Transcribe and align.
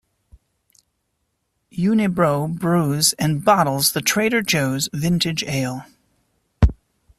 Unibroue 1.77 2.57
brews 2.57 3.13
and 3.19 3.45
bottles 3.45 3.91
the 3.91 4.01
Trader 4.01 4.41
Joe's 4.41 4.89
Vintage 4.91 5.43
Ale. 5.43 5.85